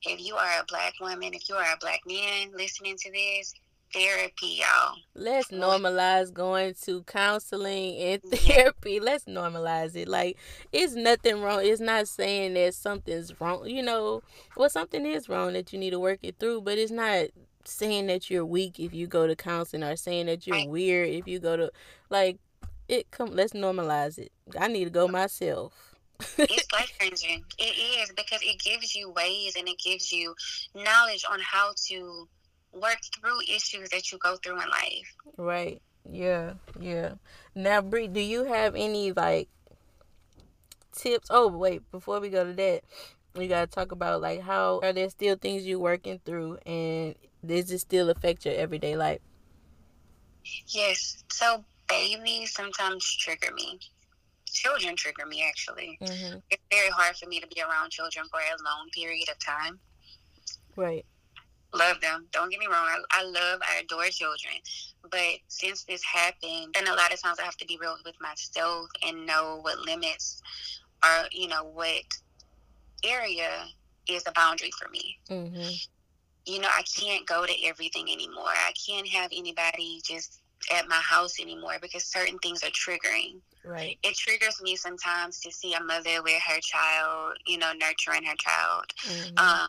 [0.03, 3.53] if you are a black woman, if you are a black man listening to this,
[3.95, 4.95] therapy, y'all.
[5.15, 8.99] Let's normalize going to counseling and therapy.
[8.99, 10.07] Let's normalize it.
[10.07, 10.37] Like
[10.71, 11.61] it's nothing wrong.
[11.63, 13.67] It's not saying that something's wrong.
[13.67, 14.21] You know,
[14.57, 17.27] well, something is wrong that you need to work it through, but it's not
[17.63, 20.69] saying that you're weak if you go to counseling or saying that you're Right.
[20.69, 21.71] weird if you go to
[22.09, 22.37] like
[22.87, 23.09] it.
[23.11, 24.31] Come, let's normalize it.
[24.59, 25.73] I need to go myself.
[26.37, 27.43] it's life changing.
[27.57, 30.33] It is because it gives you ways and it gives you
[30.73, 32.27] knowledge on how to
[32.75, 35.15] work through issues that you go through in life.
[35.37, 35.81] Right.
[36.09, 36.53] Yeah.
[36.79, 37.13] Yeah.
[37.55, 39.49] Now, Bre, do you have any like
[40.91, 41.27] tips?
[41.29, 41.89] Oh, wait.
[41.91, 42.81] Before we go to that,
[43.35, 47.71] we gotta talk about like how are there still things you working through, and does
[47.71, 49.21] it still affect your everyday life?
[50.67, 51.23] Yes.
[51.31, 53.79] So babies sometimes trigger me.
[54.45, 55.97] Children trigger me actually.
[56.01, 56.37] Mm-hmm.
[56.49, 59.79] It's very hard for me to be around children for a long period of time.
[60.75, 61.05] Right.
[61.75, 62.27] Love them.
[62.31, 62.87] Don't get me wrong.
[62.87, 64.55] I, I love, I adore children.
[65.09, 68.15] But since this happened, and a lot of times I have to be real with
[68.19, 70.41] myself and know what limits
[71.03, 72.03] are, you know, what
[73.03, 73.65] area
[74.09, 75.17] is a boundary for me.
[75.29, 75.71] Mm-hmm.
[76.45, 78.45] You know, I can't go to everything anymore.
[78.47, 80.41] I can't have anybody just
[80.73, 83.39] at my house anymore because certain things are triggering.
[83.63, 83.97] Right.
[84.03, 88.35] It triggers me sometimes to see a mother with her child, you know, nurturing her
[88.37, 88.85] child.
[89.05, 89.37] Mm-hmm.
[89.37, 89.67] Um,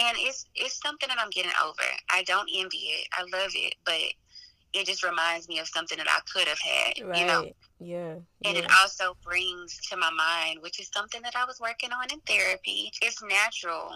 [0.00, 1.82] and it's it's something that I'm getting over.
[2.10, 3.08] I don't envy it.
[3.12, 4.00] I love it, but
[4.72, 7.06] it just reminds me of something that I could have had.
[7.06, 7.18] right.
[7.20, 8.14] You know, Yeah.
[8.44, 8.58] and yeah.
[8.60, 12.20] it also brings to my mind, which is something that I was working on in
[12.20, 12.90] therapy.
[13.02, 13.90] It's natural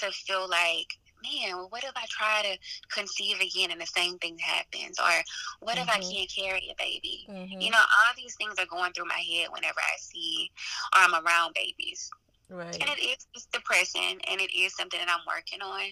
[0.00, 0.86] to feel like,
[1.22, 2.58] man, well, what if I try to
[2.94, 4.98] conceive again and the same thing happens?
[4.98, 5.22] Or
[5.60, 6.12] what if I Mhm.
[6.12, 7.26] can't carry a baby?
[7.28, 7.60] Mhm.
[7.62, 10.50] You know, all these things are going through my head whenever I see
[10.94, 12.10] or I'm around babies.
[12.50, 12.74] Right.
[12.74, 15.90] And it is it's depressing and it is something that I'm working on.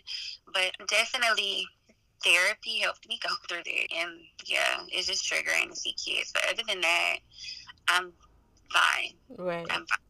[0.52, 1.66] But definitely
[2.24, 3.90] therapy helped me go through it.
[3.96, 6.32] And yeah, it's just triggering to see kids.
[6.32, 7.16] But other than that,
[7.88, 8.12] I'm
[8.72, 9.14] fine.
[9.36, 9.66] Right.
[9.70, 10.07] I'm fine.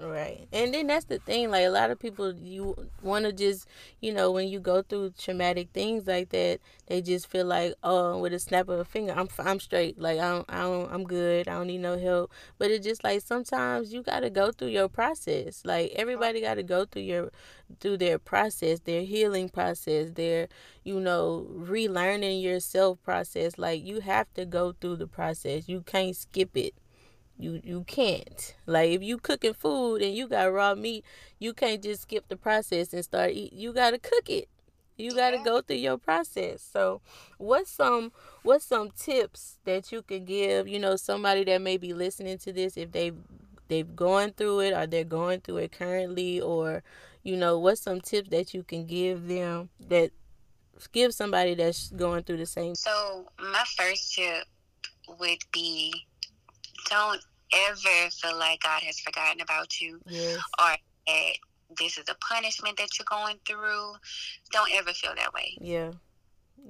[0.00, 0.46] Right.
[0.52, 3.66] And then that's the thing, like a lot of people you wanna just
[4.00, 8.16] you know, when you go through traumatic things like that, they just feel like, oh,
[8.18, 9.98] with a snap of a finger, I'm I'm straight.
[9.98, 11.48] Like I don't, I don't I'm good.
[11.48, 12.30] I don't need no help.
[12.58, 15.62] But it's just like sometimes you gotta go through your process.
[15.64, 17.32] Like everybody gotta go through your
[17.80, 20.48] through their process, their healing process, their,
[20.84, 23.58] you know, relearning yourself process.
[23.58, 25.68] Like you have to go through the process.
[25.68, 26.74] You can't skip it
[27.38, 28.54] you you can't.
[28.66, 31.04] Like if you cooking food and you got raw meat
[31.38, 34.48] you can't just skip the process and start eat you got to cook it.
[34.96, 36.60] You got to go through your process.
[36.60, 37.00] So
[37.38, 41.94] what's some what's some tips that you could give you know somebody that may be
[41.94, 43.12] listening to this if they
[43.68, 46.82] they've gone through it or they're going through it currently or
[47.22, 50.10] you know what's some tips that you can give them that
[50.92, 52.74] give somebody that's going through the same?
[52.74, 54.44] So my first tip
[55.18, 56.06] would be
[56.88, 57.20] don't
[57.54, 61.32] ever feel like God has forgotten about you yes or that
[61.78, 63.94] this is a punishment that you're going through.
[64.52, 65.56] Don't ever feel that way.
[65.60, 65.90] yeah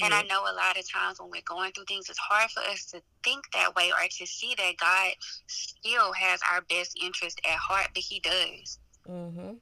[0.02, 0.16] And yeah.
[0.18, 2.84] I know a lot of times when we're going through things, it's hard for us
[2.86, 5.12] to think that way or to see that God
[5.46, 8.78] still has our best interest at heart, but He does.
[9.08, 9.52] mm-hmm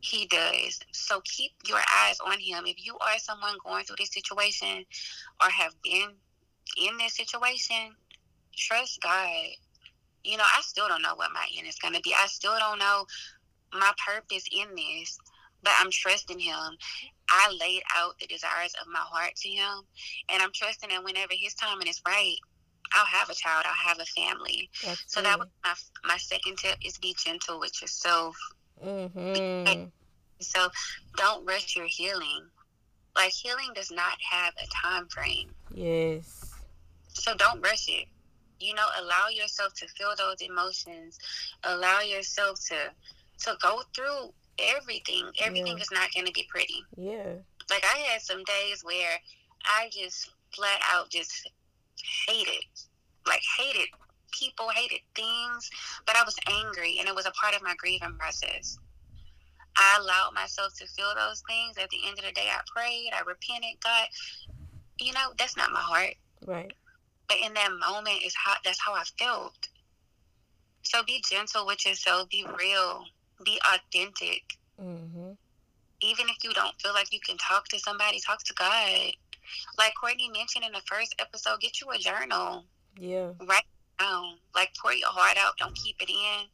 [0.00, 0.80] He does.
[0.92, 2.64] So keep your eyes on Him.
[2.66, 4.84] If you are someone going through this situation
[5.42, 6.10] or have been
[6.76, 7.94] in this situation,
[8.56, 9.46] trust God.
[10.24, 12.14] You know, I still don't know what my end is going to be.
[12.14, 13.06] I still don't know
[13.72, 15.18] my purpose in this,
[15.62, 16.76] but I'm trusting Him.
[17.30, 19.82] I laid out the desires of my heart to Him,
[20.30, 22.36] and I'm trusting that whenever His timing is right,
[22.92, 24.70] I'll have a child, I'll have a family.
[25.06, 28.36] So that was my my second tip is be gentle with yourself.
[28.84, 29.84] Mm-hmm.
[30.40, 30.68] So
[31.16, 32.46] don't rush your healing.
[33.14, 35.50] Like healing does not have a time frame.
[35.74, 36.54] Yes.
[37.08, 38.06] So don't rush it.
[38.60, 41.18] You know, allow yourself to feel those emotions.
[41.64, 42.90] Allow yourself to
[43.44, 45.30] to go through everything.
[45.40, 45.82] Everything Yeah.
[45.82, 46.82] is not going to be pretty.
[46.96, 47.34] Yeah.
[47.70, 49.16] Like I had some days where
[49.64, 51.48] I just flat out just
[52.26, 52.64] hated,
[53.26, 53.88] like hated
[54.32, 55.70] people, hated things,
[56.06, 58.78] but I was angry, and it was a part of my grieving process.
[59.76, 61.76] I allowed myself to feel those things.
[61.78, 63.80] At the end of the day, I prayed, I repented.
[63.82, 64.08] God,
[64.98, 66.14] you know that's not my heart.
[66.44, 66.72] Right.
[67.28, 69.68] But in that moment, is how that's how I felt.
[70.82, 72.30] So be gentle with yourself.
[72.30, 73.04] Be real.
[73.44, 74.42] Be authentic.
[74.82, 75.32] Mm-hmm.
[76.00, 79.12] Even if you don't feel like you can talk to somebody, talk to God.
[79.76, 82.64] Like Courtney mentioned in the first episode, get you a journal.
[82.98, 83.30] Yeah.
[83.40, 84.34] Write it down.
[84.54, 85.58] Like pour your heart out.
[85.58, 86.46] Don't keep it in.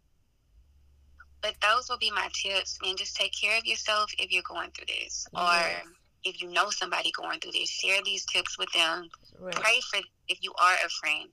[1.43, 2.79] But those will be my tips.
[2.85, 5.27] And just take care of yourself if you're going through this.
[5.35, 5.61] Or
[6.25, 9.09] if you know somebody going through this, share these tips with them.
[9.39, 9.55] Right.
[9.55, 11.29] Pray for if you are a friend.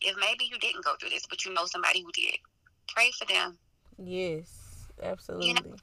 [0.00, 2.36] If maybe you didn't go through this, but you know somebody who did,
[2.88, 3.56] pray for them.
[3.96, 4.64] Yes.
[5.02, 5.48] Absolutely.
[5.48, 5.76] You know,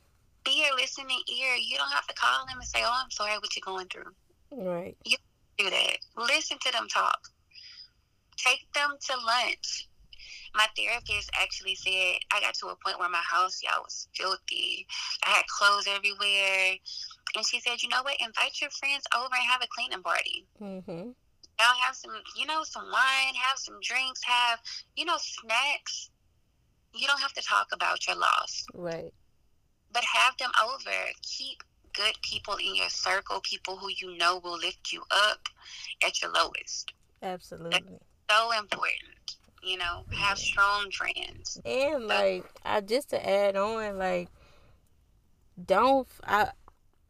[0.46, 1.56] Be your listening ear.
[1.56, 4.12] You don't have to call them and say, "Oh, I'm sorry what you're going through."
[4.52, 4.98] Right.
[5.06, 5.18] You
[5.58, 5.98] do that.
[6.18, 7.20] Listen to them talk.
[8.38, 9.88] Take them to lunch.
[10.54, 14.86] My therapist actually said I got to a point where my house, y'all, was filthy.
[15.26, 16.76] I had clothes everywhere,
[17.36, 18.16] and she said, "You know what?
[18.20, 21.10] Invite your friends over and have a cleaning party." Mm-hmm.
[21.60, 24.60] y'all have some, you know, some wine, have some drinks, have,
[24.96, 26.10] you know, snacks.
[26.96, 29.14] You don't have to talk about your loss, Right.
[29.94, 30.92] but have them over.
[31.22, 31.64] Keep
[31.94, 35.48] good people in your circle, people who you know will lift you up
[36.06, 36.94] at your lowest.
[37.22, 38.00] Absolutely.
[38.30, 39.38] So important.
[39.64, 41.62] You know, have strong friends.
[41.64, 44.30] And like I just to add on, like
[45.64, 46.50] don't I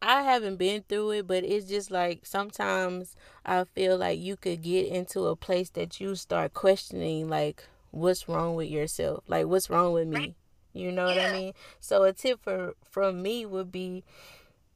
[0.02, 3.14] I haven't been through it, but it's just like sometimes
[3.46, 8.28] I feel like you could get into a place that you start questioning like what's
[8.28, 9.22] wrong with yourself?
[9.28, 10.34] Like what's wrong with me?
[10.72, 11.26] You know yeah.
[11.26, 11.52] what I mean?
[11.78, 14.02] So a tip for from me would be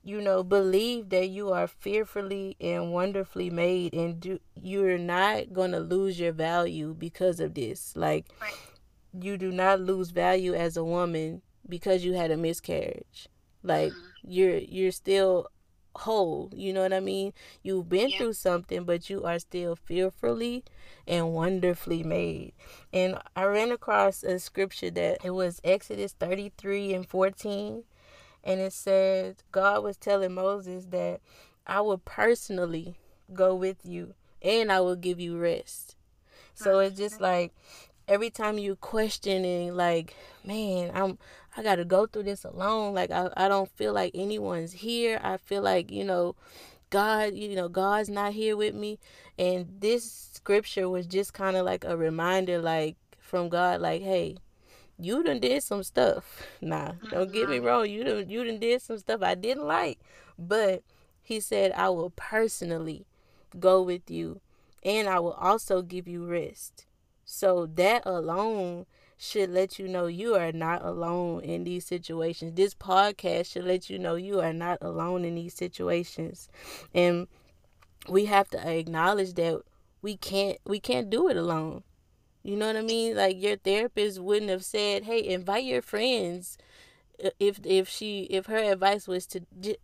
[0.04, 5.72] you know believe that you are fearfully and wonderfully made and do you're not going
[5.72, 7.94] to lose your value because of this.
[7.96, 8.54] Like right.
[9.12, 13.28] you do not lose value as a woman because you had a miscarriage.
[13.66, 14.30] Like mm-hmm.
[14.30, 15.48] you're you're still
[15.96, 16.50] whole.
[16.54, 17.32] You know what I mean?
[17.62, 18.18] You've been yeah.
[18.18, 20.64] through something, but you are still fearfully
[21.06, 22.52] and wonderfully made.
[22.92, 27.84] And I ran across a scripture that it was Exodus 33 and 14.
[28.44, 31.20] And it says, God was telling Moses that
[31.66, 32.96] I will personally
[33.34, 35.96] go with you and I will give you rest.
[36.54, 37.52] So it's just like
[38.08, 41.18] every time you questioning like, man, I'm
[41.56, 42.94] I got to go through this alone.
[42.94, 45.20] Like I, I don't feel like anyone's here.
[45.22, 46.36] I feel like, you know,
[46.90, 48.98] God, you know, God's not here with me.
[49.38, 54.36] And this scripture was just kind of like a reminder like from God like, hey,
[54.98, 56.42] you done did some stuff.
[56.60, 57.66] Nah, don't get me mm-hmm.
[57.66, 57.88] wrong.
[57.88, 59.98] You done you done did some stuff I didn't like.
[60.38, 60.82] But
[61.22, 63.06] he said, I will personally
[63.58, 64.40] go with you
[64.84, 66.86] and I will also give you rest.
[67.24, 68.86] So that alone
[69.18, 72.54] should let you know you are not alone in these situations.
[72.54, 76.48] This podcast should let you know you are not alone in these situations.
[76.94, 77.26] And
[78.08, 79.62] we have to acknowledge that
[80.02, 81.82] we can't we can't do it alone.
[82.42, 83.16] You know what I mean?
[83.16, 86.58] Like your therapist wouldn't have said, "Hey, invite your friends."
[87.40, 89.40] If if she if her advice was to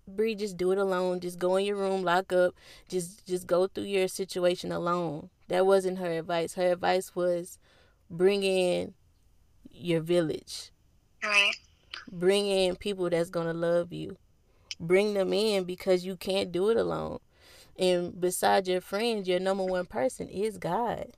[0.06, 1.20] Bre, just do it alone.
[1.20, 2.54] Just go in your room, lock up.
[2.88, 5.30] Just just go through your situation alone.
[5.48, 6.54] That wasn't her advice.
[6.54, 7.58] Her advice was
[8.10, 8.94] bring in
[9.70, 10.70] your village.
[11.22, 11.54] Right.
[12.10, 14.16] Bring in people that's gonna love you.
[14.80, 17.18] Bring them in because you can't do it alone.
[17.78, 21.12] And besides your friends, your number one person is God.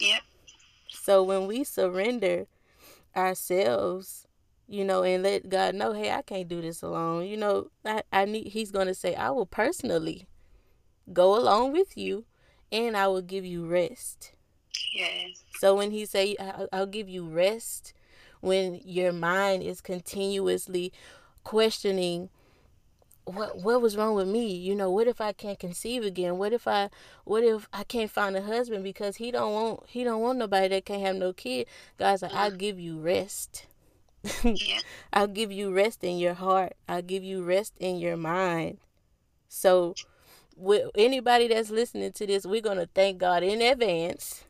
[0.00, 0.20] Yeah.
[0.88, 2.46] So when we surrender
[3.14, 4.26] ourselves,
[4.68, 7.26] you know, and let God know, hey, I can't do this alone.
[7.26, 10.26] You know, I, I need he's gonna say, I will personally
[11.12, 12.24] go along with you
[12.70, 14.32] and I will give you rest.
[14.94, 15.41] Yes.
[15.62, 16.34] So when he say
[16.72, 17.92] I'll give you rest,
[18.40, 20.92] when your mind is continuously
[21.44, 22.30] questioning
[23.26, 24.52] what what was wrong with me?
[24.56, 26.36] You know what if i can't conceive again?
[26.36, 26.90] What if i
[27.22, 28.82] what if i can't find a husband?
[28.82, 31.68] Because he don't want he don't want nobody that can't have no kid.
[31.96, 33.66] God's like i'll give you rest.
[35.12, 36.72] I'll give you rest in your heart.
[36.88, 38.78] I'll give you rest in your mind.
[39.48, 39.94] So
[40.56, 44.42] with anybody that's listening to this we're going to thank god in advance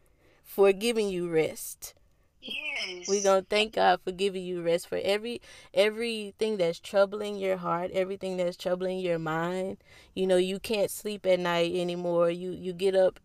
[0.52, 1.94] for giving you rest.
[2.42, 3.08] Yes.
[3.08, 5.40] We're gonna thank God for giving you rest for every
[5.72, 9.78] everything that's troubling your heart, everything that's troubling your mind.
[10.14, 12.28] You know, you can't sleep at night anymore.
[12.28, 13.18] You you get up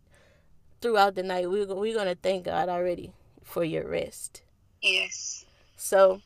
[0.79, 1.49] throughout the night.
[1.49, 3.11] We're we're gonna thank God already
[3.43, 4.41] for your rest.
[4.81, 5.43] Yes.
[5.75, 6.21] So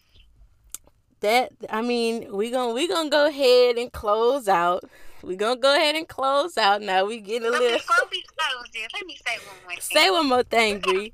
[1.21, 4.83] that I mean, we're gonna we're gonna go ahead and close out.
[5.23, 7.05] We're gonna go ahead and close out now.
[7.05, 7.77] We getting a but little.
[7.77, 9.81] Before we close this, let me say one more thing.
[9.81, 11.07] Say one more thing, Bre.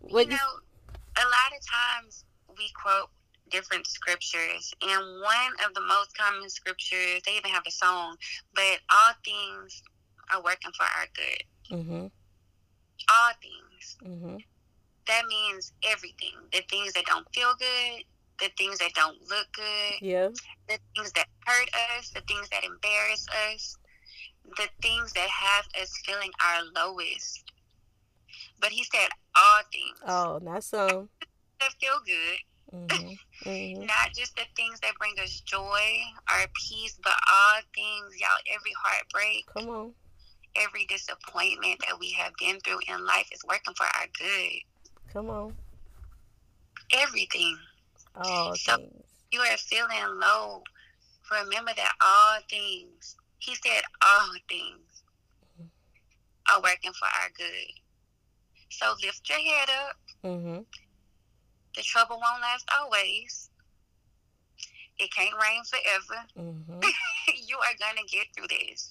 [0.00, 0.36] What you know,
[1.16, 2.24] a lot of times
[2.56, 3.10] we quote
[3.50, 8.16] different scriptures, and one of the most common scriptures, they even have a song,
[8.54, 9.82] but all things
[10.32, 11.76] are working for our good.
[11.76, 12.06] Mm-hmm.
[13.08, 13.96] All things.
[14.04, 14.36] Mm-hmm.
[15.06, 16.32] That means everything.
[16.52, 18.04] The things that don't feel good,
[18.40, 20.28] the things that don't look good, yeah,
[20.68, 21.68] the things that hurt
[21.98, 23.76] us, the things that embarrass us,
[24.56, 27.44] the things that have us feeling our lowest.
[28.60, 29.98] But he said all things.
[30.06, 31.08] Oh, not some.
[31.60, 32.38] That feel good.
[32.74, 33.48] Mm-hmm.
[33.48, 33.80] Mm-hmm.
[33.86, 35.82] Not just the things that bring us joy
[36.30, 38.38] or peace, but all things, y'all.
[38.52, 39.46] Every heartbreak.
[39.54, 39.92] Come on.
[40.56, 45.12] Every disappointment that we have been through in life is working for our good.
[45.12, 45.54] Come on.
[46.92, 47.58] Everything.
[48.16, 49.04] All so things.
[49.32, 50.62] You are feeling low.
[51.30, 55.02] Remember that all things, he said all things
[56.52, 57.72] are working for our good.
[58.68, 59.96] So lift your head up.
[60.24, 60.60] Mm-hmm.
[61.76, 63.50] The trouble won't last always.
[64.98, 66.22] It can't rain forever.
[66.38, 66.80] Mm-hmm.
[67.46, 68.90] you are going to get through this.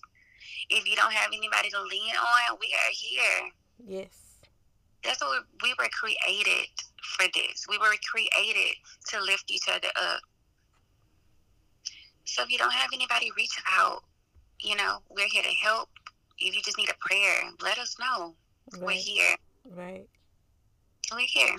[0.70, 3.50] If you don't have anybody to lean on, we are here.
[3.86, 4.42] Yes.
[5.04, 6.68] That's what we were created
[7.04, 7.66] for this.
[7.70, 8.76] We were created
[9.10, 10.22] to lift each other up.
[12.26, 14.04] So if you don't have anybody, reach out.
[14.60, 15.90] You know, we're here to help.
[16.40, 18.34] If you just need a prayer, let us know.
[18.74, 18.82] Right.
[18.82, 19.36] We're here.
[19.70, 20.08] Right.
[21.12, 21.56] We're here.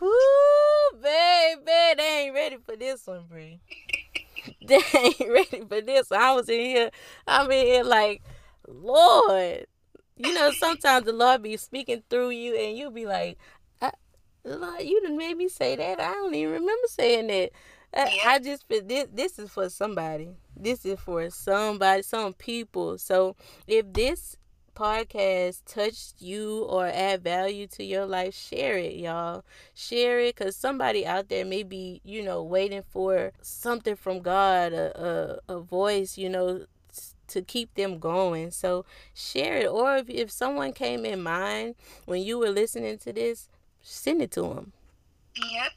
[0.00, 0.10] Whoo,
[1.02, 1.62] baby,
[1.96, 3.56] they ain't ready for this one, Bre.
[4.66, 6.12] they ain't ready for this.
[6.12, 6.90] I was in here.
[7.26, 8.22] I'm in here like,
[8.68, 9.66] Lord.
[10.16, 13.38] You know, sometimes the Lord be speaking through you, and you'll be like,
[14.46, 16.00] Lord, you done made me say that.
[16.00, 17.50] I don't even remember saying that.
[17.92, 20.36] I, I just this this is for somebody.
[20.56, 22.98] This is for somebody, some people.
[22.98, 23.34] So
[23.66, 24.36] if this
[24.76, 29.44] podcast touched you or add value to your life, share it, y'all.
[29.74, 34.72] Share it because somebody out there may be, you know, waiting for something from God,
[34.74, 36.66] a, a, a voice, you know,
[37.28, 38.50] to keep them going.
[38.50, 39.68] So share it.
[39.68, 41.74] Or if, if someone came in mind
[42.04, 43.48] when you were listening to this,
[43.82, 44.72] send it to them.
[45.36, 45.72] Yep.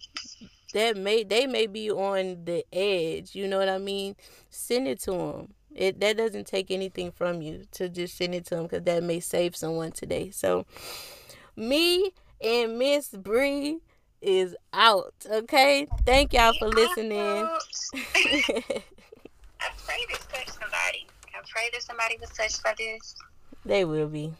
[0.73, 3.35] That may they may be on the edge.
[3.35, 4.15] You know what I mean?
[4.49, 5.53] Send it to them.
[5.75, 9.03] It that doesn't take anything from you to just send it to them because that
[9.03, 10.29] may save someone today.
[10.31, 10.65] So,
[11.55, 13.79] me and Miss Bre
[14.21, 15.13] is out.
[15.29, 17.19] Okay, thank y'all for listening.
[19.61, 21.07] I pray this touch somebody.
[21.47, 23.15] Pray that somebody was touched by this.
[23.65, 24.33] They will be.